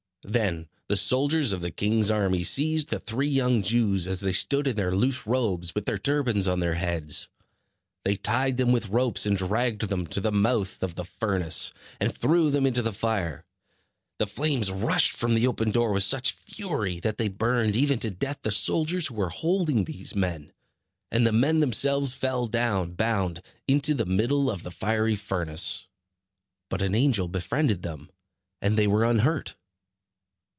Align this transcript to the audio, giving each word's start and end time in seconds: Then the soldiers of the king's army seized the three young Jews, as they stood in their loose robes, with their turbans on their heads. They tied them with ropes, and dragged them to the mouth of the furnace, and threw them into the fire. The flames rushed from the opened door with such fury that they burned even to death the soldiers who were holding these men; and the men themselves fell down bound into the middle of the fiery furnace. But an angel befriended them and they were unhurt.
Then 0.23 0.69
the 0.87 0.95
soldiers 0.97 1.51
of 1.51 1.61
the 1.61 1.71
king's 1.71 2.11
army 2.11 2.43
seized 2.43 2.89
the 2.89 2.99
three 2.99 3.27
young 3.27 3.63
Jews, 3.63 4.05
as 4.05 4.21
they 4.21 4.31
stood 4.33 4.67
in 4.67 4.75
their 4.75 4.95
loose 4.95 5.25
robes, 5.25 5.73
with 5.73 5.87
their 5.87 5.97
turbans 5.97 6.47
on 6.47 6.59
their 6.59 6.75
heads. 6.75 7.27
They 8.05 8.17
tied 8.17 8.57
them 8.57 8.71
with 8.71 8.89
ropes, 8.89 9.25
and 9.25 9.35
dragged 9.35 9.89
them 9.89 10.05
to 10.05 10.21
the 10.21 10.31
mouth 10.31 10.83
of 10.83 10.93
the 10.93 11.05
furnace, 11.05 11.73
and 11.99 12.15
threw 12.15 12.51
them 12.51 12.67
into 12.67 12.83
the 12.83 12.93
fire. 12.93 13.45
The 14.19 14.27
flames 14.27 14.69
rushed 14.71 15.13
from 15.13 15.33
the 15.33 15.47
opened 15.47 15.73
door 15.73 15.91
with 15.91 16.03
such 16.03 16.33
fury 16.33 16.99
that 16.99 17.17
they 17.17 17.27
burned 17.27 17.75
even 17.75 17.97
to 17.99 18.11
death 18.11 18.43
the 18.43 18.51
soldiers 18.51 19.07
who 19.07 19.15
were 19.15 19.29
holding 19.29 19.85
these 19.85 20.13
men; 20.15 20.53
and 21.11 21.25
the 21.25 21.31
men 21.31 21.61
themselves 21.61 22.13
fell 22.13 22.45
down 22.45 22.91
bound 22.93 23.41
into 23.67 23.95
the 23.95 24.05
middle 24.05 24.51
of 24.51 24.61
the 24.61 24.69
fiery 24.71 25.15
furnace. 25.15 25.87
But 26.69 26.83
an 26.83 26.93
angel 26.93 27.27
befriended 27.27 27.81
them 27.81 28.11
and 28.61 28.77
they 28.77 28.85
were 28.85 29.03
unhurt. 29.03 29.55